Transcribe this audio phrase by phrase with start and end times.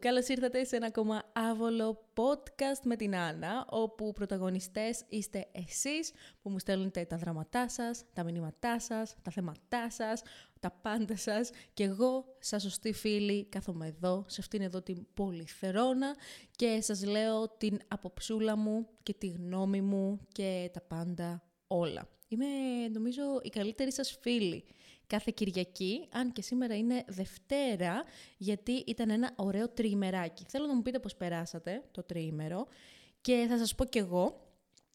[0.00, 6.50] Καλώς ήρθατε σε ένα ακόμα άβολο podcast με την Άννα, όπου πρωταγωνιστές είστε εσείς που
[6.50, 10.22] μου στέλνετε τα δράματά σας, τα μηνύματά σας, τα θέματά σας,
[10.60, 16.16] τα πάντα σας και εγώ, σαν σωστή φίλη, κάθομαι εδώ, σε αυτήν εδώ την πολυθερόνα
[16.56, 22.08] και σας λέω την αποψούλα μου και τη γνώμη μου και τα πάντα όλα.
[22.28, 22.46] Είμαι,
[22.92, 24.64] νομίζω, η καλύτερη σας φίλη
[25.10, 28.04] κάθε Κυριακή, αν και σήμερα είναι Δευτέρα,
[28.36, 30.44] γιατί ήταν ένα ωραίο τριημεράκι.
[30.48, 32.66] Θέλω να μου πείτε πώς περάσατε το τριήμερο
[33.20, 34.48] και θα σας πω κι εγώ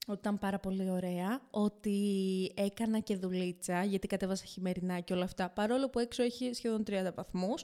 [0.07, 1.97] ότι ήταν πάρα πολύ ωραία, ότι
[2.55, 7.11] έκανα και δουλίτσα, γιατί κατέβασα χειμερινά και όλα αυτά, παρόλο που έξω έχει σχεδόν 30
[7.15, 7.63] βαθμούς,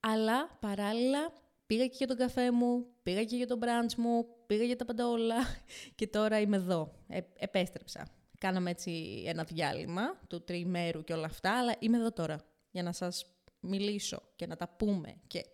[0.00, 1.32] αλλά παράλληλα
[1.66, 4.84] πήγα και για τον καφέ μου, πήγα και για τον μπραντς μου, πήγα για τα
[4.84, 5.36] πάντα όλα
[5.96, 8.17] και τώρα είμαι εδώ, ε, επέστρεψα.
[8.38, 12.92] Κάναμε έτσι ένα διάλειμμα του τριημέρου και όλα αυτά, αλλά είμαι εδώ τώρα για να
[12.92, 15.14] σας μιλήσω και να τα πούμε.
[15.26, 15.44] Και...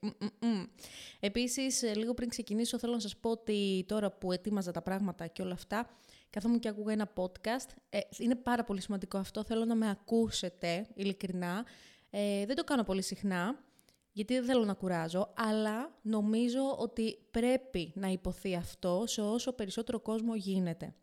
[1.20, 5.27] Επίσης, ε, λίγο πριν ξεκινήσω, θέλω να σας πω ότι τώρα που ετοίμαζα τα πράγματα
[5.27, 5.98] και όλα αυτά,
[6.31, 7.69] καθόμουν και άκουγα ένα podcast.
[7.89, 11.66] Ε, είναι πάρα πολύ σημαντικό αυτό, θέλω να με ακούσετε, ειλικρινά.
[12.11, 13.64] Ε, δεν το κάνω πολύ συχνά,
[14.12, 20.00] γιατί δεν θέλω να κουράζω, αλλά νομίζω ότι πρέπει να υποθεί αυτό σε όσο περισσότερο
[20.00, 20.94] κόσμο γίνεται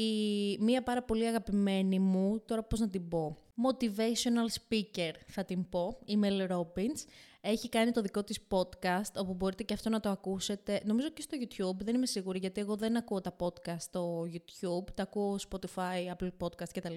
[0.00, 5.68] η μία πάρα πολύ αγαπημένη μου, τώρα πώς να την πω, motivational speaker θα την
[5.68, 7.04] πω, η Mel Robbins,
[7.40, 11.22] έχει κάνει το δικό της podcast, όπου μπορείτε και αυτό να το ακούσετε, νομίζω και
[11.22, 15.38] στο YouTube, δεν είμαι σίγουρη, γιατί εγώ δεν ακούω τα podcast στο YouTube, τα ακούω
[15.50, 16.94] Spotify, Apple Podcast κτλ.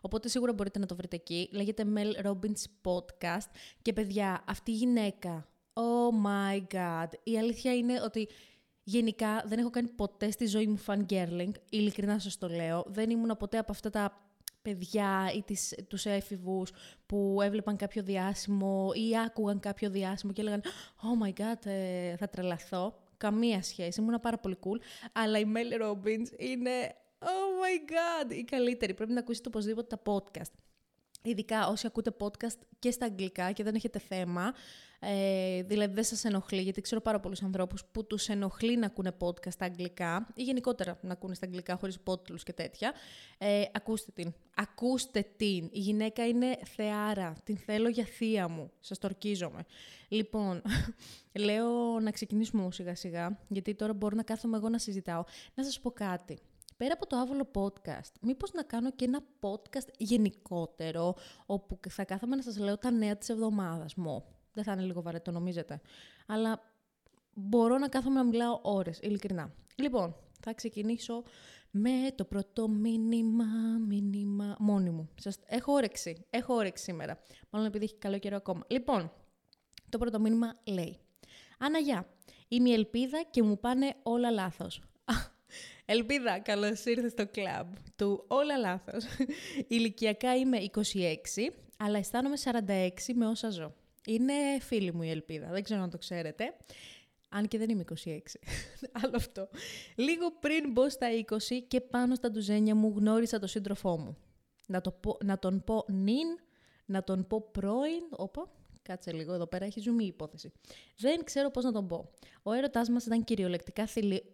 [0.00, 1.48] Οπότε σίγουρα μπορείτε να το βρείτε εκεί.
[1.52, 3.50] Λέγεται Mel Robbins Podcast.
[3.82, 8.28] Και παιδιά, αυτή η γυναίκα, oh my god, η αλήθεια είναι ότι
[8.90, 12.84] Γενικά δεν έχω κάνει ποτέ στη ζωή μου fangirling, ειλικρινά σας το λέω.
[12.86, 14.20] Δεν ήμουν ποτέ από αυτά τα
[14.62, 16.72] παιδιά ή τις, τους έφηβους
[17.06, 20.62] που έβλεπαν κάποιο διάσημο ή άκουγαν κάποιο διάσημο και έλεγαν
[21.02, 23.02] «Oh my god, ε, θα τρελαθώ».
[23.16, 25.08] Καμία σχέση, ήμουν πάρα πολύ cool.
[25.12, 27.24] Αλλά η Mel Robbins είναι «Oh
[27.62, 28.94] my god» η καλύτερη.
[28.94, 30.52] Πρέπει να ακούσετε οπωσδήποτε τα podcast.
[31.22, 34.52] Ειδικά όσοι ακούτε podcast και στα αγγλικά και δεν έχετε θέμα,
[35.02, 39.12] ε, δηλαδή δεν σας ενοχλεί, γιατί ξέρω πάρα πολλούς ανθρώπους που τους ενοχλεί να ακούνε
[39.18, 42.92] podcast στα αγγλικά ή γενικότερα να ακούνε στα αγγλικά χωρίς υπότιτλους και τέτοια.
[43.38, 44.34] Ε, ακούστε την.
[44.54, 45.68] Ακούστε την.
[45.72, 47.36] Η γυναίκα είναι θεάρα.
[47.44, 48.70] Την θέλω για θεία μου.
[48.80, 49.64] Σας το ορκίζομαι.
[50.08, 50.62] Λοιπόν,
[51.46, 55.24] λέω να ξεκινήσουμε σιγά σιγά, γιατί τώρα μπορώ να κάθομαι εγώ να συζητάω.
[55.54, 56.38] Να σας πω κάτι
[56.76, 61.14] πέρα από το άβολο podcast, μήπως να κάνω και ένα podcast γενικότερο,
[61.46, 65.02] όπου θα κάθομαι να σας λέω τα νέα της εβδομάδας μου; Δεν θα είναι λίγο
[65.02, 65.80] βαρετό, νομίζετε.
[66.26, 66.62] Αλλά
[67.34, 69.52] μπορώ να κάθομαι να μιλάω ώρες, ειλικρινά.
[69.74, 71.22] Λοιπόν, θα ξεκινήσω
[71.70, 73.44] με το πρώτο μήνυμα,
[73.86, 75.08] μήνυμα μόνη μου.
[75.20, 75.38] Σας...
[75.46, 77.18] Έχω όρεξη, έχω όρεξη σήμερα.
[77.50, 78.64] Μάλλον επειδή έχει καλό καιρό ακόμα.
[78.68, 79.12] Λοιπόν,
[79.88, 80.98] το πρώτο μήνυμα λέει
[81.58, 82.06] «Άννα,
[82.48, 84.82] Είμαι η ελπίδα και μου πάνε όλα λάθος.
[85.84, 89.04] Ελπίδα, καλώς ήρθες στο κλαμπ του Όλα Λάθος.
[89.68, 90.80] Ηλικιακά είμαι 26,
[91.76, 93.74] αλλά αισθάνομαι 46 με όσα ζω.
[94.10, 96.56] Είναι φίλη μου η Ελπίδα, δεν ξέρω αν το ξέρετε.
[97.28, 98.18] Αν και δεν είμαι 26.
[99.02, 99.48] Άλλο αυτό.
[99.96, 101.36] Λίγο πριν μπω στα 20
[101.68, 104.16] και πάνω στα ντουζένια μου γνώρισα τον σύντροφό μου.
[104.66, 106.26] Να, το να τον πω νυν,
[106.84, 108.50] να τον πω πρώην, όπα,
[108.90, 110.52] Κάτσε λίγο, εδώ πέρα έχει ζουμί η υπόθεση.
[110.96, 112.10] Δεν ξέρω πώς να τον πω.
[112.42, 113.86] Ο έρωτάς μας ήταν κυριολεκτικά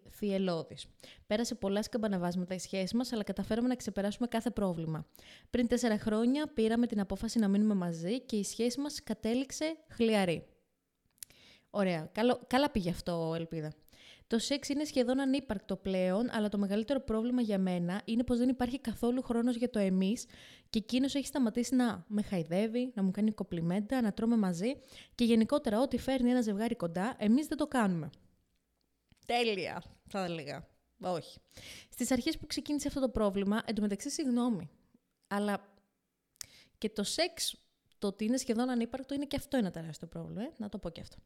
[0.09, 0.85] θυελώδης.
[1.27, 5.05] Πέρασε πολλά σκαμπαναβάσματα η σχέση μας, αλλά καταφέραμε να ξεπεράσουμε κάθε πρόβλημα.
[5.49, 10.47] Πριν τέσσερα χρόνια πήραμε την απόφαση να μείνουμε μαζί και η σχέση μας κατέληξε χλιαρή.
[11.69, 12.09] Ωραία.
[12.11, 13.73] Καλό, καλά πήγε αυτό, Ελπίδα.
[14.27, 18.49] Το σεξ είναι σχεδόν ανύπαρκτο πλέον, αλλά το μεγαλύτερο πρόβλημα για μένα είναι πως δεν
[18.49, 20.25] υπάρχει καθόλου χρόνος για το εμείς
[20.69, 24.75] και εκείνος έχει σταματήσει να με χαϊδεύει, να μου κάνει κοπλιμέντα, να τρώμε μαζί
[25.15, 28.09] και γενικότερα ό,τι φέρνει ένα ζευγάρι κοντά, εμείς δεν το κάνουμε.
[29.25, 30.67] Τέλεια, θα έλεγα.
[31.01, 31.39] Όχι.
[31.89, 34.69] Στις αρχές που ξεκίνησε αυτό το πρόβλημα, εντωμεταξύ, συγγνώμη,
[35.27, 35.73] αλλά
[36.77, 37.55] και το σεξ,
[37.97, 40.89] το ότι είναι σχεδόν ανύπαρκτο, είναι και αυτό ένα τεράστιο πρόβλημα, ε; να το πω
[40.89, 41.17] και αυτό.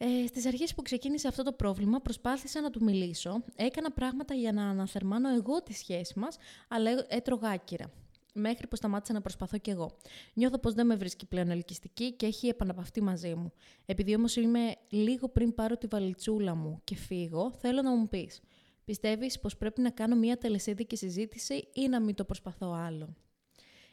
[0.00, 4.52] Ε, στις αρχές που ξεκίνησε αυτό το πρόβλημα προσπάθησα να του μιλήσω, έκανα πράγματα για
[4.52, 6.36] να αναθερμάνω εγώ τη σχέση μας,
[6.68, 7.90] αλλά έτρωγα άκυρα.
[8.34, 9.96] Μέχρι που σταμάτησα να προσπαθώ κι εγώ.
[10.34, 13.52] Νιώθω πως δεν με βρίσκει πλέον ελκυστική και έχει επαναπαυτεί μαζί μου.
[13.86, 18.40] Επειδή όμως είμαι λίγο πριν πάρω τη βαλιτσούλα μου και φύγω, θέλω να μου πεις.
[18.84, 23.14] Πιστεύεις πως πρέπει να κάνω μια τελεσίδικη συζήτηση ή να μην το προσπαθώ άλλο;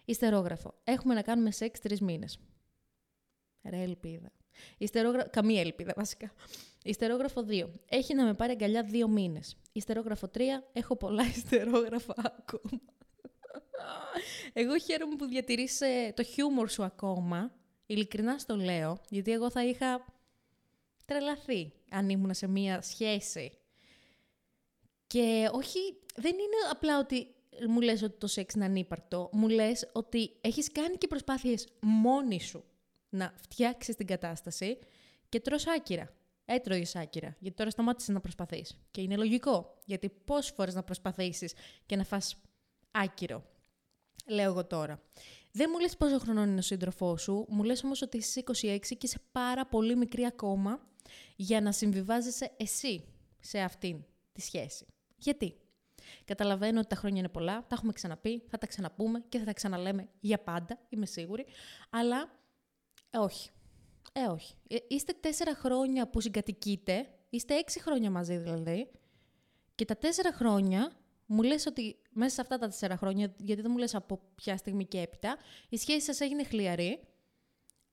[0.06, 0.74] Ιστερόγραφο.
[0.84, 2.40] Έχουμε να κάνουμε σεξ τρεις μήνες.
[3.64, 4.32] Ρε ελπίδα.
[4.78, 5.28] Ιστερόγρα...
[5.28, 6.32] Καμία ελπίδα βασικά.
[6.84, 7.66] Ιστερόγραφο 2.
[7.90, 9.58] Έχει να με πάρει αγκαλιά δύο μήνες.
[9.72, 10.40] Ιστερόγραφο 3.
[10.74, 12.82] Έχω πολλά ιστερόγραφα ακόμα.
[14.54, 17.52] Εγώ χαίρομαι που διατηρείς ε, το χιούμορ σου ακόμα.
[17.86, 20.06] Ειλικρινά στο λέω, γιατί εγώ θα είχα
[21.06, 23.52] τρελαθεί αν ήμουν σε μία σχέση.
[25.08, 25.80] Και όχι,
[26.16, 27.28] δεν είναι απλά ότι
[27.68, 29.30] μου λες ότι το σεξ είναι ανύπαρκτο.
[29.32, 32.64] Μου λες ότι έχεις κάνει και προσπάθειες μόνη σου
[33.16, 34.78] να φτιάξεις την κατάσταση
[35.30, 36.14] και τρως άκυρα.
[36.46, 38.78] Έτρωγες άκυρα, γιατί τώρα σταμάτησες να προσπαθείς.
[38.92, 41.54] Και είναι λογικό, γιατί πόσες φορές να προσπαθήσεις
[41.86, 42.42] και να φας
[42.92, 43.44] άκυρο.
[44.28, 45.02] Λέω εγώ τώρα.
[45.52, 48.54] Δεν μου λες πόσο χρονών είναι ο σύντροφός σου, μου λες όμως ότι είσαι 26
[48.88, 50.88] και είσαι πάρα πολύ μικρή ακόμα
[51.36, 53.04] για να συμβιβάζεσαι εσύ
[53.40, 54.86] σε αυτήν τη σχέση.
[55.16, 55.56] Γιατί;
[56.26, 59.54] Καταλαβαίνω ότι τα χρόνια είναι πολλά, τα έχουμε ξαναπεί, θα τα ξαναπούμε και θα τα
[59.54, 61.46] ξαναλέμε για πάντα, είμαι σίγουρη.
[61.90, 62.30] Αλλά
[63.16, 63.50] ε, όχι.
[64.14, 64.54] Ε, όχι.
[64.68, 68.92] Ε, είστε τέσσερα χρόνια που συγκατοικείτε, είστε έξι χρόνια μαζί δηλαδή,
[69.76, 70.92] και τα τέσσερα χρόνια
[71.26, 74.58] μου λες ότι μέσα σε αυτά τα τέσσερα χρόνια, γιατί δεν μου λες από ποια
[74.58, 75.38] στιγμή και έπειτα,
[75.70, 77.00] η σχέση σας έγινε χλιαρή,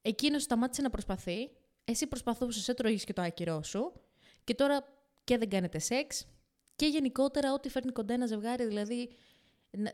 [0.03, 1.51] εκείνος σταμάτησε να προσπαθεί,
[1.85, 3.93] εσύ προσπαθούσες, έτρωγες και το άκυρό σου,
[4.45, 4.89] και τώρα
[5.25, 6.27] και δεν κάνετε σεξ,
[6.77, 9.11] και γενικότερα ό,τι φέρνει κοντά ένα ζευγάρι, δηλαδή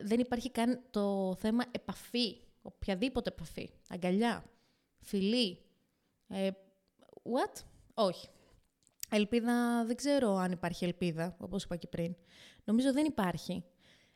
[0.01, 4.45] δεν υπάρχει καν το θέμα επαφή, οποιαδήποτε επαφή, αγκαλιά,
[5.01, 5.59] φιλή,
[6.29, 6.51] ε,
[7.23, 7.63] what,
[7.95, 8.29] όχι.
[9.11, 12.17] Ελπίδα, δεν ξέρω αν υπάρχει ελπίδα, όπως είπα και πριν.
[12.65, 13.65] Νομίζω δεν υπάρχει.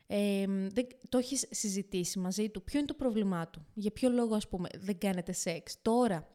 [0.07, 2.63] Ε, δεν, το έχεις συζητήσει μαζί του.
[2.63, 6.27] Ποιο είναι το πρόβλημά του; Για ποιο λόγο, ας πούμε, δεν κάνετε σεξ; Τώρα,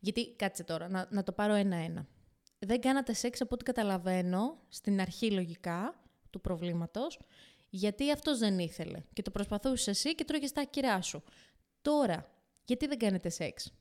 [0.00, 2.06] γιατί, κάτσε τώρα, να, να το πάρω ένα-ένα
[2.66, 7.18] δεν κάνατε σεξ από ό,τι καταλαβαίνω, στην αρχή λογικά του προβλήματος,
[7.70, 11.22] γιατί αυτός δεν ήθελε και το προσπαθούσες εσύ και τρώγες τα άκυρά σου.
[11.82, 12.30] Τώρα,
[12.64, 13.72] γιατί δεν κάνετε σεξ;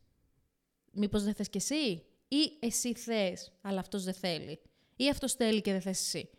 [0.92, 4.60] Μήπως δεν θες κι εσύ; Ή εσύ θες, αλλά αυτός δεν θέλει.
[4.96, 6.30] Ή αυτός θέλει και δεν θες εσύ.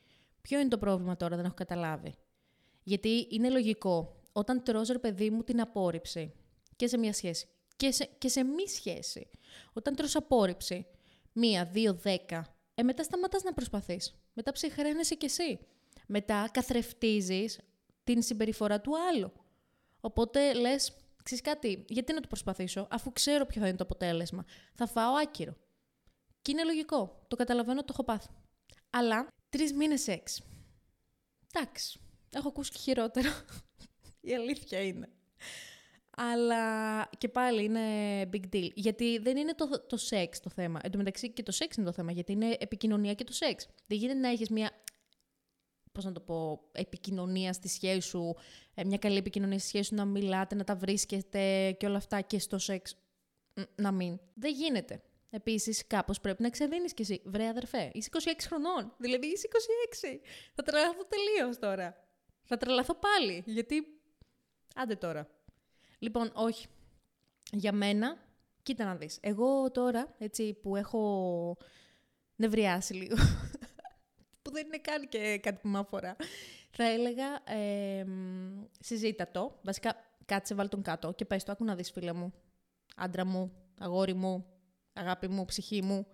[0.41, 2.15] Ποιο είναι το πρόβλημα τώρα, δεν έχω καταλάβει.
[2.83, 6.33] Γιατί είναι λογικό, όταν τρως ρε παιδί μου την απόρριψη
[6.77, 7.47] και σε μια σχέση
[7.77, 9.29] και σε, και σε μη σχέση,
[9.73, 10.87] όταν τρως απόρριψη,
[11.33, 14.15] μία, δύο, δέκα, ε, μετά σταματάς να προσπαθείς.
[14.33, 15.59] Μετά ψυχραίνεσαι κι εσύ.
[16.07, 17.59] Μετά καθρεφτίζεις
[18.05, 19.33] την συμπεριφορά του άλλου.
[20.01, 24.45] Οπότε λες, ξέρεις κάτι, γιατί να το προσπαθήσω, αφού ξέρω ποιο θα είναι το αποτέλεσμα.
[24.75, 25.57] Θα φάω άκυρο.
[26.43, 27.25] Και είναι λογικό.
[27.29, 28.29] Το καταλαβαίνω, το έχω πάθει.
[28.91, 30.41] Αλλά τρεις μήνες σεξ.
[31.53, 32.01] Εντάξει.
[32.33, 33.31] Έχω ακούσει και χειρότερο.
[34.21, 35.09] Η αλήθεια είναι.
[36.17, 38.71] Αλλά και πάλι είναι big deal.
[38.75, 40.81] Γιατί δεν είναι το, το σεξ το θέμα.
[40.83, 43.69] Εν τω μεταξύ και το σεξ είναι το θέμα, γιατί είναι επικοινωνία και το σεξ.
[43.87, 44.71] Δεν γίνεται να έχεις μια.
[45.93, 48.35] Πώς να το πω, επικοινωνία στη σχέση σου,
[48.75, 52.21] ε, μια καλή επικοινωνία στη σχέση σου, να μιλάτε, να τα βρίσκετε και όλα αυτά
[52.21, 52.97] και στο σεξ
[53.75, 54.21] να μην.
[54.35, 55.03] Δεν γίνεται.
[55.31, 57.23] Επίσης, κάπως πρέπει να ξεδίνει κι εσύ.
[57.25, 58.95] Βρε, αδερφέ, είσαι 26 χρονών.
[58.99, 59.49] Δηλαδή είσαι
[60.05, 60.21] 26.
[60.55, 61.97] Θα τρελαθώ τελείως τώρα.
[62.43, 63.43] Θα τρελαθώ πάλι.
[63.47, 63.87] Γιατί.
[64.75, 65.29] Άντε τώρα.
[65.99, 66.67] Λοιπόν, όχι.
[67.53, 68.17] Για μένα,
[68.63, 69.19] κοίτα να δεις.
[69.21, 71.57] Εγώ τώρα, έτσι, που έχω
[72.37, 73.42] νευριάσει λίγο, που
[74.53, 76.17] δεν είναι καν και κάτι που με αφορά,
[76.71, 78.05] θα έλεγα ε,
[78.81, 79.59] συζήτα το.
[79.63, 82.33] Βασικά, κάτσε βάλ τον κάτω και πες το, άκου να δεις φίλε μου,
[82.97, 84.47] άντρα μου, αγόρι μου,
[84.93, 86.07] αγάπη μου, ψυχή μου.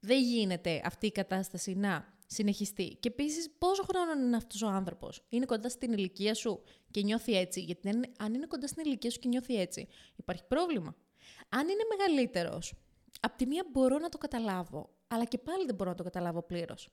[0.00, 2.96] Δεν γίνεται αυτή η κατάσταση να συνεχιστεί.
[3.00, 7.36] Και επίσης, πόσο χρόνο είναι αυτός ο άνθρωπος, Είναι κοντά στην ηλικία σου και νιώθει
[7.36, 7.88] έτσι; Γιατί
[8.18, 10.96] αν είναι κοντά στην ηλικία σου και νιώθει έτσι, υπάρχει πρόβλημα.
[11.48, 12.74] Αν είναι μεγαλύτερος,
[13.20, 16.42] απ' τη μία μπορώ να το καταλάβω, αλλά και πάλι δεν μπορώ να το καταλάβω
[16.42, 16.88] πλήρως.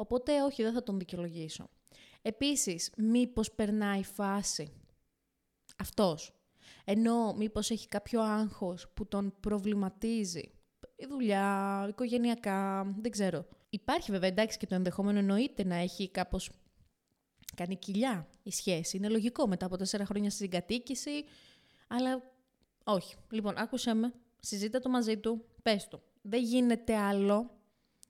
[0.00, 1.68] Οπότε, όχι, δεν θα τον δικαιολογήσω.
[2.22, 4.72] Επίσης, μήπως περνάει φάση
[5.78, 6.34] αυτός.
[6.84, 10.52] Ενώ μήπως έχει κάποιο άγχος που τον προβληματίζει.
[10.96, 13.46] Η δουλειά, οικογενειακά, δεν ξέρω.
[13.70, 16.50] Υπάρχει βέβαια εντάξει και το ενδεχόμενο εννοείται να έχει κάπως
[17.56, 18.96] κάνει κοιλιά η σχέση.
[18.96, 21.24] Είναι λογικό μετά από τέσσερα χρόνια συγκατοίκηση,
[21.88, 22.22] αλλά
[22.84, 23.16] όχι.
[23.30, 26.02] Λοιπόν, άκουσε με, συζήτα το μαζί του, πες του.
[26.22, 27.50] Δεν γίνεται άλλο,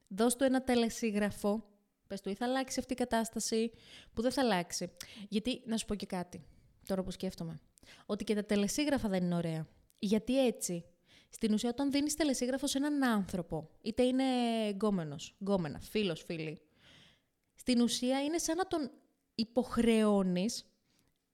[0.09, 1.70] δώσ' του ένα τελεσίγραφο,
[2.11, 3.71] πες του ή θα αλλάξει αυτή η κατάσταση,
[4.15, 4.91] που δεν θα αλλάξει.
[5.29, 6.45] Γιατί, να σου πω και κάτι,
[6.87, 7.61] τώρα που σκέφτομαι,
[8.07, 9.67] ότι και τα τελεσίγραφα δεν είναι ωραία.
[9.99, 10.85] Γιατί έτσι
[11.31, 14.25] στην ουσία, όταν δίνεις τελεσίγραφο σε έναν άνθρωπο, είτε είναι
[14.69, 16.61] γκόμενος, γκόμενα, φίλος, φίλη,
[17.55, 18.91] στην ουσία είναι σαν να τον
[19.35, 20.65] υποχρεώνεις,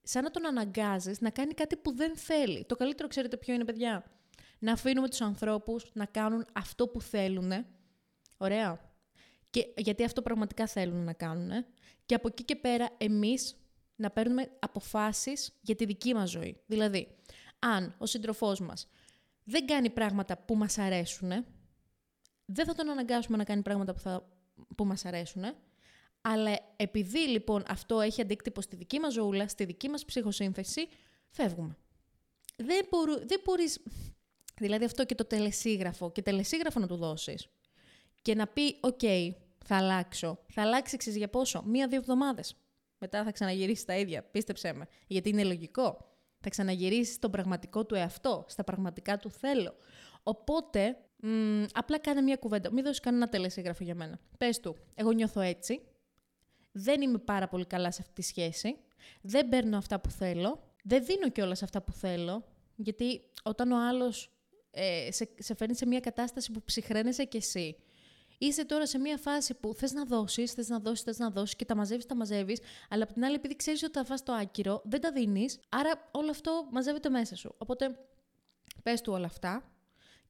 [0.03, 2.65] σαν να τον αναγκάζεις να κάνει κάτι που δεν θέλει.
[2.65, 4.05] Το καλύτερο, ξέρετε ποιο είναι, παιδιά;
[4.59, 7.51] Να αφήνουμε τους ανθρώπους να κάνουν αυτό που θέλουν.
[8.37, 8.87] Ωραία.
[9.49, 11.65] Και, γιατί αυτό πραγματικά θέλουν να κάνουν.
[12.05, 13.55] Και από εκεί και πέρα εμείς
[13.95, 16.61] να παίρνουμε αποφάσεις για τη δική μας ζωή.
[16.65, 17.07] Δηλαδή,
[17.59, 18.87] αν ο σύντροφός μας
[19.43, 21.29] δεν κάνει πράγματα που μας αρέσουν,
[22.45, 24.29] δεν θα τον αναγκάσουμε να κάνει πράγματα που, θα,
[24.75, 25.43] που μας αρέσουν,
[26.21, 30.87] αλλά επειδή λοιπόν αυτό έχει αντίκτυπο στη δική μας ζωούλα, στη δική μας ψυχοσύνθεση,
[31.29, 31.77] φεύγουμε.
[32.55, 33.79] Δεν, μπορού, δεν μπορείς,
[34.59, 37.47] δηλαδή αυτό και το τελεσίγραφο, και τελεσίγραφο να του δώσεις,
[38.27, 38.99] και να πει, οκ,
[39.65, 40.39] θα αλλάξω.
[40.47, 42.55] Θα αλλάξει, ξέρεις για πόσο, μία-δύο εβδομάδες.
[42.97, 44.87] Μετά θα ξαναγυρίσει τα ίδια, πίστεψέ με.
[45.07, 46.15] Γιατί είναι λογικό.
[46.39, 49.73] Θα ξαναγυρίσει στον πραγματικό του εαυτό, στα πραγματικά του θέλω.
[50.23, 52.71] Οπότε, μ, απλά κάνε μια κουβέντα.
[52.71, 54.19] Μην δώσεις κανένα τελεσίγραφο για μένα.
[54.37, 55.81] Πες του, εγώ νιώθω έτσι.
[56.71, 58.77] Δεν είμαι πάρα πολύ καλά σε αυτή τη σχέση.
[59.21, 60.73] Δεν παίρνω αυτά που θέλω.
[60.83, 62.43] Δεν δίνω κιόλας αυτά που θέλω.
[62.75, 64.31] Γιατί όταν ο άλλος
[64.71, 67.77] ε, σε, σε φέρνει σε μια κατάσταση που ψυχραίνεσαι κι εσύ
[68.37, 71.55] Είσαι τώρα σε μια φάση που θες να δώσεις, θες να δώσεις, θες να δώσεις
[71.55, 74.33] και τα μαζεύεις, τα μαζεύεις, αλλά απ' την άλλη, επειδή ξέρεις ότι θα φας το
[74.33, 77.55] άκυρο, δεν τα δίνεις, άρα όλο αυτό μαζεύεται μέσα σου.
[77.57, 77.99] Οπότε
[78.83, 79.71] πες του όλα αυτά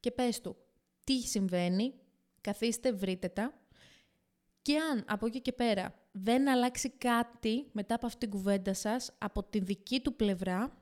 [0.00, 0.56] και πες του
[1.04, 1.94] τι συμβαίνει,
[2.40, 3.52] καθίστε, βρείτε τα.
[4.62, 9.10] Και αν από εκεί και πέρα δεν αλλάξει κάτι μετά από αυτήν την κουβέντα σας,
[9.18, 10.78] από τη δική του πλευρά,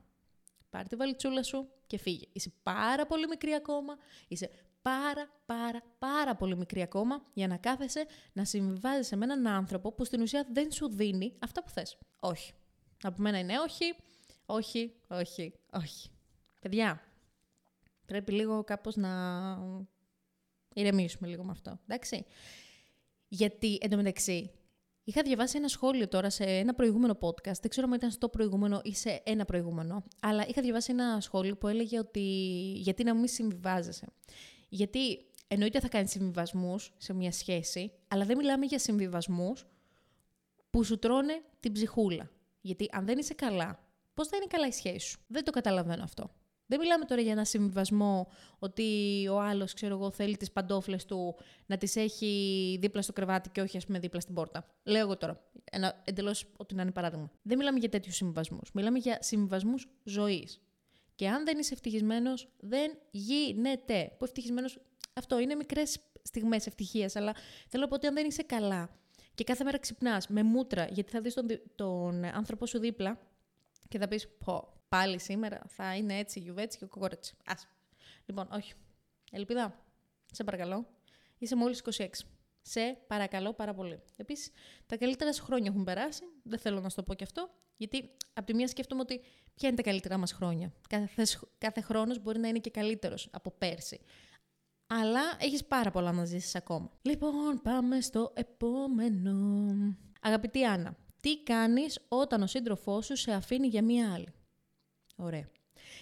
[0.71, 2.27] πάρε τη βαλιτσούλα σου και φύγε.
[2.33, 3.97] Είσαι πάρα πολύ μικρή ακόμα,
[4.29, 4.51] είσαι
[4.87, 10.05] πάρα πάρα πάρα πολύ μικρή ακόμα για να κάθεσαι να συμβιβάζεσαι με έναν άνθρωπο που
[10.05, 11.99] στην ουσία δεν σου δίνει αυτά που θες.
[12.21, 12.53] Όχι.
[13.03, 13.95] Από μένα είναι όχι,
[14.47, 16.11] όχι, όχι, όχι.
[16.61, 17.01] Παιδιά,
[18.07, 19.11] πρέπει λίγο κάπως να
[20.75, 22.25] ηρεμήσουμε λίγο με αυτό, εντάξει.
[23.29, 24.51] Γιατί, εντωμεταξύ,
[25.05, 28.81] είχα διαβάσει ένα σχόλιο τώρα σε ένα προηγούμενο podcast, δεν ξέρω αν ήταν στο προηγούμενο
[28.85, 32.21] ή σε ένα προηγούμενο, αλλά είχα διαβάσει ένα σχόλιο που έλεγε ότι
[32.77, 34.07] γιατί να μην συμβιβάζεσαι.
[34.77, 39.67] Γιατί εννοείται θα κάνεις συμβιβασμούς σε μια σχέση, αλλά δεν μιλάμε για συμβιβασμούς
[40.71, 42.31] που σου τρώνε την ψυχούλα.
[42.61, 46.03] Γιατί αν δεν είσαι καλά, πώς θα είναι καλά η σχέση σου; Δεν το καταλαβαίνω
[46.03, 46.31] αυτό.
[46.67, 48.29] Δεν μιλάμε τώρα για ένα συμβιβασμό
[48.59, 48.85] ότι
[49.31, 53.61] ο άλλος, ξέρω εγώ, θέλει τις παντόφλες του να τις έχει δίπλα στο κρεβάτι και
[53.61, 54.67] όχι, ας πούμε, δίπλα στην πόρτα.
[54.83, 55.41] Λέω εγώ τώρα.
[55.65, 57.31] Ένα εντελώς ότι να είναι παράδειγμα.
[57.43, 58.71] Δεν μιλάμε για τέτοιους συμβιβασμούς.
[58.73, 60.61] Μιλάμε για συμβιβασμούς ζωής.
[61.17, 64.15] Και αν δεν είσαι ευτυχισμένος, δεν γίνεται.
[64.19, 64.79] Που ευτυχισμένος,
[65.13, 67.35] αυτό είναι μικρές στιγμές ευτυχίας, αλλά
[67.69, 68.91] θέλω να πω ότι αν δεν είσαι καλά
[69.35, 73.19] και κάθε μέρα ξυπνάς με μούτρα, γιατί θα δεις τον, τον άνθρωπό σου δίπλα
[73.89, 77.35] και θα πεις: Πω, πάλι σήμερα θα είναι έτσι, γιουβέτσι και κοκόρετσι.
[77.45, 77.55] Α.
[78.27, 78.73] Λοιπόν, όχι.
[79.31, 79.85] Ελπίδα,
[80.33, 80.87] σε παρακαλώ.
[81.39, 82.07] Είσαι μόλις 26.
[82.63, 84.01] Σε παρακαλώ πάρα πολύ.
[84.17, 84.51] Επίσης,
[84.87, 86.23] τα καλύτερα σου χρόνια έχουν περάσει.
[86.43, 87.51] Δεν θέλω να σου το πω και αυτό.
[87.77, 89.21] Γιατί από τη μία σκέφτομαι ότι
[89.55, 90.73] ποια είναι τα καλύτερά μας χρόνια.
[90.89, 91.23] Κάθε,
[91.59, 94.01] κάθε χρόνος μπορεί να είναι και καλύτερος από πέρσι.
[94.87, 96.91] Αλλά έχεις πάρα πολλά να ζήσεις ακόμα.
[97.03, 99.77] Λοιπόν, πάμε στο επόμενο.
[100.21, 104.29] Αγαπητή Άννα, τι κάνεις όταν ο σύντροφός σου σε αφήνει για μία άλλη;
[105.17, 105.49] Ωραία.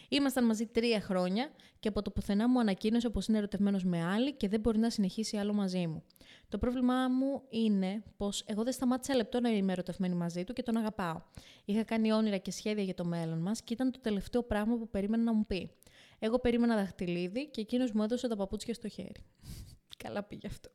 [0.09, 1.51] Ήμασταν μαζί τρία χρόνια
[1.81, 4.91] και από το πουθενά μου ανακοίνωσε πως είναι ερωτευμένος με άλλη και δεν μπορεί να
[4.91, 6.03] συνεχίσει άλλο μαζί μου.
[6.49, 10.63] Το πρόβλημά μου είναι πως εγώ δεν σταμάτησα λεπτό να είμαι ερωτευμένη μαζί του και
[10.63, 11.21] τον αγαπάω.
[11.65, 14.89] Είχα κάνει όνειρα και σχέδια για το μέλλον μας και ήταν το τελευταίο πράγμα που
[14.89, 15.71] περίμενα να μου πει.
[16.19, 19.25] Εγώ περίμενα δαχτυλίδι και εκείνος μου έδωσε τα παπούτσια στο χέρι.
[20.05, 20.71] Καλά πήγε αυτό.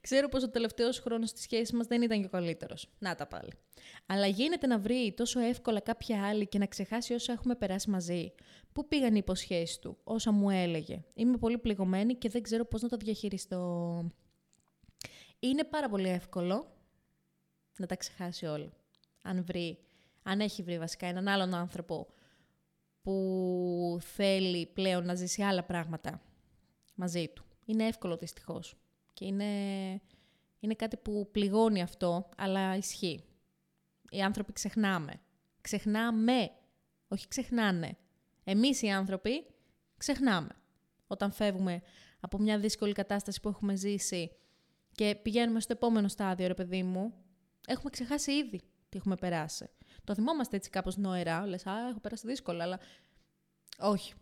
[0.00, 2.88] Ξέρω πως ο τελευταίος χρόνος της σχέσης μας δεν ήταν και ο καλύτερος.
[2.98, 3.52] Να τα πάλι.
[4.06, 8.32] Αλλά γίνεται να βρει τόσο εύκολα κάποια άλλη και να ξεχάσει όσα έχουμε περάσει μαζί.
[8.72, 11.04] Πού πήγαν οι υποσχέσεις του, όσα μου έλεγε.
[11.14, 14.06] Είμαι πολύ πληγωμένη και δεν ξέρω πώς να το διαχειριστώ.
[15.38, 16.66] Είναι πάρα πολύ εύκολο
[17.78, 18.72] να τα ξεχάσει όλα.
[19.22, 19.78] Αν βρει,
[20.22, 22.06] αν έχει βρει βασικά έναν άλλον άνθρωπο
[23.02, 26.22] που θέλει πλέον να ζήσει άλλα πράγματα
[26.94, 27.44] μαζί του.
[27.64, 28.76] Είναι εύκολο δυστυχώς.
[29.14, 29.44] Και είναι,
[30.60, 33.24] είναι κάτι που πληγώνει αυτό, αλλά ισχύει.
[34.10, 35.12] Οι άνθρωποι ξεχνάμε.
[35.60, 36.50] Ξεχνάμε,
[37.08, 37.96] όχι ξεχνάνε.
[38.44, 39.46] Εμείς οι άνθρωποι
[39.96, 40.56] ξεχνάμε.
[41.06, 41.82] Όταν φεύγουμε
[42.20, 44.30] από μια δύσκολη κατάσταση που έχουμε ζήσει
[44.92, 47.14] και πηγαίνουμε στο επόμενο στάδιο, ρε παιδί μου,
[47.66, 49.70] έχουμε ξεχάσει ήδη τι έχουμε περάσει.
[50.04, 52.80] Το θυμόμαστε έτσι κάπως νοερά, λες, α, έχω περάσει δύσκολα, αλλά
[53.78, 54.14] όχι.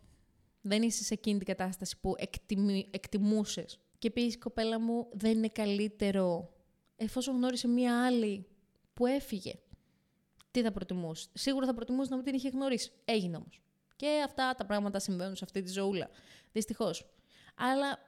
[0.61, 2.87] Δεν είσαι σε εκείνη την κατάσταση που εκτιμη...
[2.91, 6.53] εκτιμούσες και πει κοπέλα μου, δεν είναι καλύτερο
[6.95, 8.47] εφόσον γνώρισε μία άλλη
[8.93, 9.53] που έφυγε.
[10.51, 12.91] Τι θα προτιμούσε; Σίγουρα θα προτιμούσε να μην την είχε γνωρίσει.
[13.05, 13.61] Έγινε όμως.
[13.95, 16.09] Και αυτά τα πράγματα συμβαίνουν σε αυτή τη ζωούλα.
[16.51, 17.05] Δυστυχώς.
[17.55, 17.99] Αλλά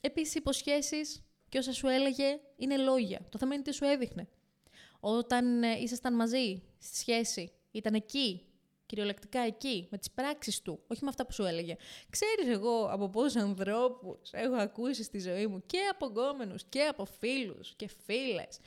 [0.00, 3.26] επίσης υποσχέσεις και όσα σου έλεγε είναι λόγια.
[3.28, 4.28] Το θέμα είναι τι σου έδειχνε.
[5.00, 8.44] Όταν ε, ήσασταν μαζί στη σχέση, ήταν εκεί
[8.90, 11.76] κυριολεκτικά εκεί, με τις πράξεις του, όχι με αυτά που σου έλεγε.
[12.10, 17.04] Ξέρεις εγώ από πόσους ανθρώπους έχω ακούσει στη ζωή μου και από γκόμενους και από
[17.04, 18.58] φίλους και φίλες.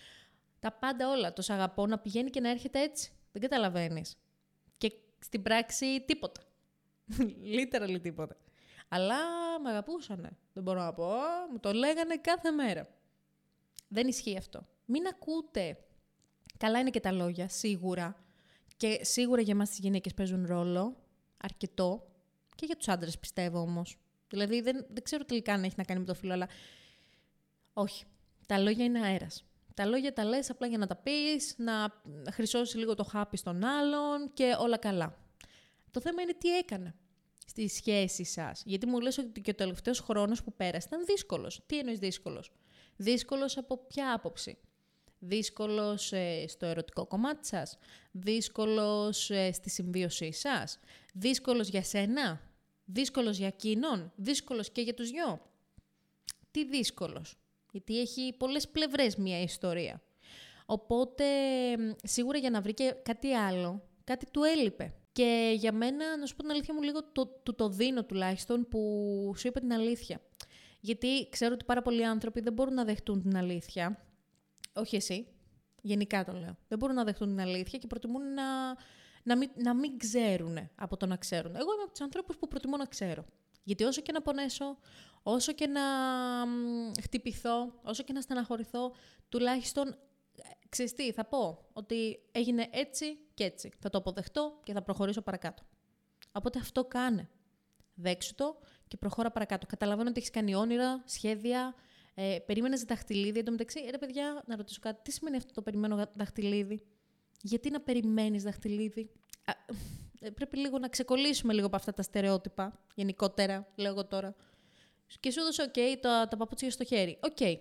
[0.60, 1.34] Τα πάντα όλα.
[1.34, 3.12] Το σ' αγαπώ να πηγαίνει και να έρχεται έτσι.
[3.32, 4.18] Δεν καταλαβαίνεις.
[4.78, 6.42] Και στην πράξη τίποτα.
[7.58, 8.36] Literally τίποτα.
[8.88, 9.16] Αλλά
[9.64, 10.38] με αγαπούσανε.
[10.54, 11.12] Δεν μπορώ να πω.
[11.52, 12.88] Μου το λέγανε κάθε μέρα.
[13.88, 14.68] Δεν ισχύει αυτό.
[14.86, 15.78] Μην ακούτε.
[16.58, 18.23] Καλά είναι και τα λόγια, σίγουρα.
[18.78, 20.96] Και σίγουρα για εμάς τις γυναίκες παίζουν ρόλο,
[21.38, 22.08] αρκετό,
[22.56, 23.98] και για τους άντρες πιστεύω όμως.
[24.30, 26.48] Δηλαδή δεν, δεν ξέρω τελικά αν έχει να κάνει με το φίλο, αλλά
[27.74, 28.06] Όχι.
[28.46, 29.46] Τα λόγια είναι αέρας.
[29.74, 32.02] Τα λόγια τα λες απλά για να τα πεις, να
[32.32, 35.18] χρυσώσεις λίγο το χάπι στον άλλον και όλα καλά.
[35.92, 36.96] Το θέμα είναι τι έκανε
[37.46, 38.64] στη σχέση σας.
[38.66, 41.62] Γιατί μου λες ότι και ο τελευταίος χρόνος που πέρασε ήταν δύσκολος.
[41.66, 42.52] Τι εννοείς δύσκολος;
[42.96, 44.58] Δύσκολος από ποια άποψη;
[45.26, 47.78] Δύσκολος ε, στο ερωτικό κομμάτι σας.
[48.12, 50.80] Δύσκολος ε, στη συμβίωσή σας.
[51.14, 52.42] Δύσκολος για σένα.
[52.86, 54.12] Δύσκολος για εκείνον.
[54.16, 55.42] Δύσκολος και για τους δυο.
[56.52, 57.38] Τι δύσκολος.
[57.72, 60.02] Γιατί έχει πολλές πλευρές μια ιστορία.
[60.66, 61.26] Οπότε,
[62.04, 64.94] σίγουρα για να βρει και κάτι άλλο, κάτι του έλειπε.
[65.12, 68.68] Και για μένα, να σου πω την αλήθεια μου, λίγο το, το, το δίνω τουλάχιστον
[68.68, 68.80] που
[69.38, 70.22] σου είπε την αλήθεια.
[70.80, 74.06] Γιατί ξέρω ότι πάρα πολλοί άνθρωποι δεν μπορούν να δεχτούν την αλήθεια.
[74.74, 75.28] Όχι εσύ.
[75.82, 76.58] Γενικά το λέω.
[76.68, 78.44] Δεν μπορούν να δεχτούν την αλήθεια και προτιμούν να,
[79.24, 81.56] να, μην, να μην ξέρουν από το να ξέρουν.
[81.56, 83.26] Εγώ είμαι από τους ανθρώπους που προτιμώ να ξέρω.
[83.64, 84.78] Γιατί όσο και να πονέσω,
[85.24, 85.82] όσο και να
[87.02, 88.94] χτυπηθώ, όσο και να στεναχωρηθώ,
[89.30, 93.72] τουλάχιστον, ε, ξέρεις τι, θα πω ότι έγινε έτσι και έτσι.
[93.80, 95.64] Θα το αποδεχτώ και θα προχωρήσω παρακάτω.
[96.32, 97.30] Οπότε αυτό κάνε.
[97.96, 99.66] Δέξου το και προχώρα παρακάτω.
[99.66, 101.76] Καταλαβαίνω ότι έχεις κάνει όνειρα, σχέδια,
[102.14, 103.40] ε, περίμενες δαχτυλίδι.
[103.40, 106.82] Εν τω μεταξύ, ρε παιδιά, να ρωτήσω κάτι, τι σημαίνει αυτό το περιμένω δαχτυλίδι;
[107.42, 109.10] Γιατί να περιμένεις δαχτυλίδι;
[110.20, 114.36] Ε, πρέπει λίγο να ξεκολλήσουμε λίγο από αυτά τα στερεότυπα, γενικότερα, λέω εγώ τώρα.
[115.20, 117.18] Και σου έδωσε, OK, τα, τα παπούτσια στο χέρι.
[117.22, 117.38] OK.
[117.40, 117.56] Okay.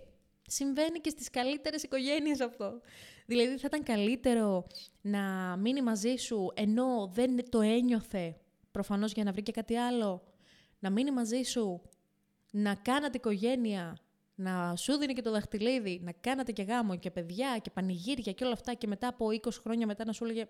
[0.46, 2.80] Συμβαίνει και στις καλύτερες οικογένειες αυτό.
[3.26, 4.66] Δηλαδή θα ήταν καλύτερο
[5.00, 8.36] να μείνει μαζί σου ενώ δεν το ένιωθε
[8.70, 10.22] προφανώς για να βρει και κάτι άλλο;
[10.78, 11.82] Να μείνει μαζί σου,
[12.50, 13.96] να κάνατε οικογένεια,
[14.34, 18.44] να σου δίνει και το δαχτυλίδι, να κάνατε και γάμο και παιδιά και πανηγύρια και
[18.44, 20.48] όλα αυτά και μετά από 20 χρόνια μετά να σου έλεγε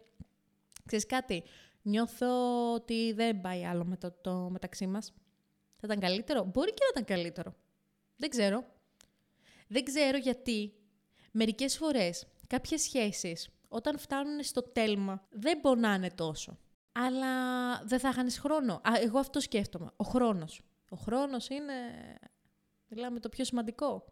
[0.86, 1.42] «Ξέρεις κάτι,
[1.82, 2.26] νιώθω
[2.74, 5.12] ότι δεν πάει άλλο με το, το μεταξύ μας.
[5.74, 6.44] Θα ήταν καλύτερο.
[6.44, 7.54] Μπορεί και να ήταν καλύτερο.
[8.16, 8.64] Δεν ξέρω.
[9.68, 10.72] Δεν ξέρω γιατί
[11.32, 16.58] μερικές φορές κάποιες σχέσεις όταν φτάνουν στο τέλμα δεν πονάνε τόσο.
[16.92, 17.34] Αλλά
[17.84, 18.74] δεν θα χάνεις χρόνο.
[18.74, 19.90] Α, εγώ αυτό σκέφτομαι.
[19.96, 20.62] Ο χρόνος.
[20.90, 21.72] Ο χρόνος είναι,
[22.94, 24.04] μιλάμε το πιο σημαντικό.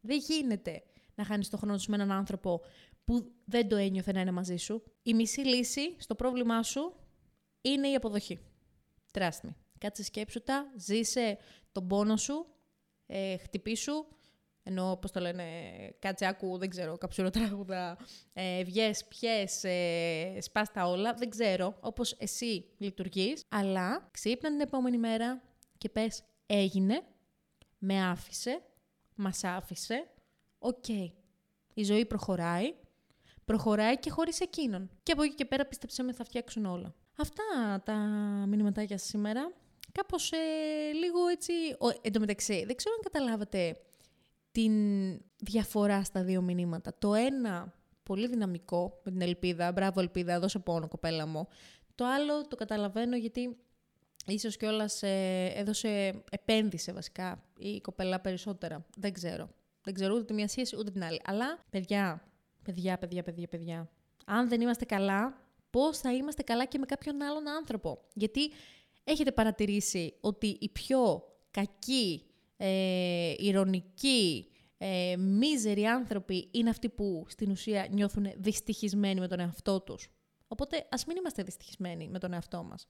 [0.00, 0.82] Δεν γίνεται
[1.14, 2.60] να χάνεις το χρόνο σου με έναν άνθρωπο
[3.04, 4.82] που δεν το ένιωθε να είναι μαζί σου.
[5.02, 6.94] Η μισή λύση στο πρόβλημά σου
[7.60, 8.40] είναι η αποδοχή.
[9.12, 9.54] Trust me.
[9.78, 11.38] Κάτσε σκέψου τα, ζήσε
[11.72, 12.46] τον πόνο σου,
[13.06, 14.06] ε, χτυπήσου,
[14.62, 15.44] ενώ, πώς το λένε,
[15.98, 17.98] κάτσε άκου, δεν ξέρω, καψουροτράγουδα,
[18.32, 24.60] ε, βγες, πιες, ε, σπάς τα όλα, δεν ξέρω, όπως εσύ λειτουργείς, αλλά ξύπνα την
[24.60, 25.42] επόμενη μέρα
[25.78, 27.02] και πες, έγινε,
[27.84, 28.62] με άφησε,
[29.14, 30.06] μας άφησε,
[30.58, 30.88] οκ.
[31.74, 32.74] Η ζωή προχωράει,
[33.44, 34.90] προχωράει και χωρίς εκείνον.
[35.02, 36.94] Και από εκεί και πέρα πίστεψέ με θα φτιάξουν όλα.
[37.16, 37.94] Αυτά τα
[38.48, 39.52] μηνυματάκια σήμερα.
[39.92, 40.36] Κάπως ε,
[40.92, 41.52] λίγο έτσι...
[41.78, 43.76] Ο, εν τω μεταξύ, δεν ξέρω αν καταλάβατε
[44.50, 44.74] την
[45.36, 46.94] διαφορά στα δύο μηνύματα.
[46.98, 49.72] Το ένα, πολύ δυναμικό, με την Ελπίδα.
[49.72, 51.48] Μπράβο Ελπίδα, δώσε πόνο κοπέλα μου.
[51.94, 53.56] Το άλλο το καταλαβαίνω γιατί
[54.26, 58.86] ίσως κιόλας ε, έδωσε, επένδυσε βασικά η κοπέλα περισσότερα.
[58.96, 59.48] Δεν ξέρω.
[59.82, 61.20] Δεν ξέρω ούτε τη μία σχέση ούτε την άλλη.
[61.24, 62.22] Αλλά, παιδιά,
[62.62, 63.90] παιδιά, παιδιά, παιδιά, παιδιά.
[64.24, 68.50] Αν δεν είμαστε καλά, πώς θα είμαστε καλά και με κάποιον άλλον άνθρωπο; Γιατί
[69.04, 72.24] έχετε παρατηρήσει ότι οι πιο κακοί,
[72.56, 79.80] ε, ηρωνικοί, ε, μίζεροι άνθρωποι είναι αυτοί που στην ουσία νιώθουν δυστυχισμένοι με τον εαυτό
[79.80, 80.08] τους;
[80.54, 82.88] Οπότε ας μην είμαστε δυστυχισμένοι με τον εαυτό μας.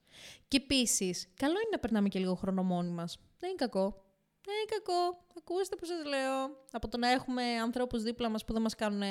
[0.48, 3.18] Και επίσης, καλό είναι να περνάμε και λίγο χρόνο μόνοι μας.
[3.38, 4.05] Δεν είναι κακό.
[4.44, 5.24] Δεν είναι κακό.
[5.38, 6.64] Ακούστε που σας λέω.
[6.70, 9.03] Από το να έχουμε ανθρώπους δίπλα μας που δεν μας κάνουν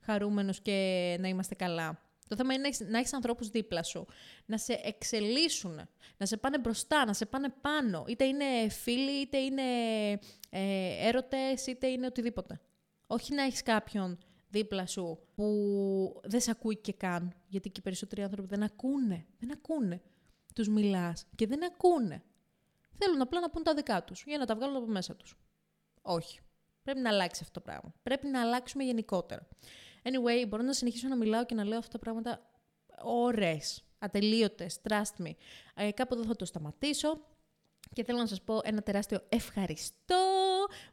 [0.00, 2.00] χαρούμενους και να είμαστε καλά.
[2.28, 4.06] Το θέμα είναι να έχεις ανθρώπους δίπλα σου,
[4.46, 8.04] να σε εξελίσσουν, να σε πάνε μπροστά, να σε πάνε πάνω.
[8.08, 9.62] Είτε είναι φίλοι, είτε είναι
[10.50, 12.60] ε, έρωτες, είτε είναι οτιδήποτε.
[13.06, 14.18] Όχι να έχεις κάποιον
[14.52, 17.34] δίπλα σου που δεν σε ακούει και καν.
[17.46, 19.26] Γιατί και οι περισσότεροι άνθρωποι δεν ακούνε.
[19.38, 20.02] Δεν ακούνε.
[20.54, 22.22] Τους μιλάς και δεν ακούνε.
[22.98, 25.36] Θέλουν απλά να πούν τα δικά τους για να τα βγάλουν από μέσα τους.
[26.02, 26.40] Όχι.
[26.82, 27.94] Πρέπει να αλλάξει αυτό το πράγμα.
[28.02, 29.48] Πρέπει να αλλάξουμε γενικότερα.
[30.02, 32.50] Anyway, μπορώ να συνεχίσω να μιλάω και να λέω αυτά τα πράγματα
[33.02, 35.30] ώρες, ατελείωτες, trust me.
[35.74, 37.20] Ε, κάπου εδώ θα το σταματήσω.
[37.92, 40.16] Και θέλω να σας πω ένα τεράστιο ευχαριστώ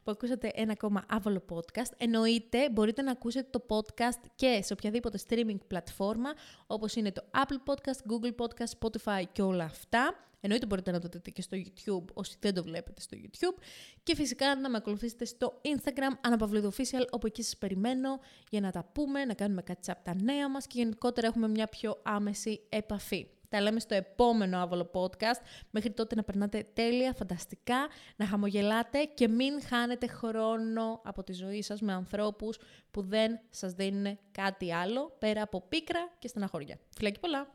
[0.04, 1.92] που ακούσατε ένα ακόμα άβολο podcast.
[1.98, 6.30] Εννοείται μπορείτε να ακούσετε το podcast και σε οποιαδήποτε streaming πλατφόρμα
[6.68, 10.14] όπως είναι το Apple Podcast, Google Podcast, Spotify και όλα αυτά.
[10.42, 13.62] Εννοείται μπορείτε να το δείτε και στο YouTube όσοι δεν το βλέπετε στο YouTube.
[14.04, 18.72] Και φυσικά να με ακολουθήσετε στο Instagram Αναπαυλίδου Official όπου εκεί σας περιμένω για να
[18.72, 22.62] τα πούμε, να κάνουμε κάτι από τα νέα μας και γενικότερα έχουμε μια πιο άμεση
[22.70, 23.28] επαφή.
[23.50, 25.42] Τα λέμε στο επόμενο άβολο podcast.
[25.70, 31.62] Μέχρι τότε να περνάτε τέλεια, φανταστικά, να χαμογελάτε και μην χάνετε χρόνο από τη ζωή
[31.62, 32.58] σας με ανθρώπους
[32.92, 36.80] που δεν σας δίνουν κάτι άλλο πέρα από πίκρα και στεναχώρια.
[36.96, 37.48] Φιλάκι πολλά!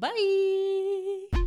[0.00, 1.37] Bye!